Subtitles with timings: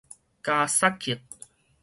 [0.41, 1.21] 佳薩克